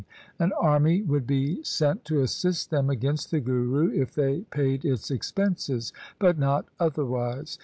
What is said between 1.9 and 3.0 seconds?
to assist them